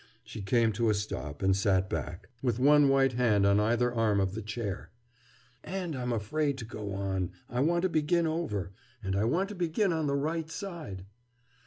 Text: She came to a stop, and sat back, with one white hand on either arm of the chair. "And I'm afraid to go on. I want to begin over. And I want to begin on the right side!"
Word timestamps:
She 0.23 0.41
came 0.41 0.71
to 0.71 0.89
a 0.89 0.95
stop, 0.95 1.43
and 1.43 1.55
sat 1.55 1.87
back, 1.87 2.27
with 2.41 2.57
one 2.57 2.89
white 2.89 3.13
hand 3.13 3.45
on 3.45 3.59
either 3.59 3.93
arm 3.93 4.19
of 4.19 4.33
the 4.33 4.41
chair. 4.41 4.89
"And 5.63 5.95
I'm 5.95 6.11
afraid 6.11 6.57
to 6.57 6.65
go 6.65 6.93
on. 6.95 7.29
I 7.47 7.59
want 7.59 7.83
to 7.83 7.89
begin 7.89 8.25
over. 8.25 8.71
And 9.03 9.15
I 9.15 9.25
want 9.25 9.49
to 9.49 9.53
begin 9.55 9.93
on 9.93 10.07
the 10.07 10.15
right 10.15 10.49
side!" 10.49 11.05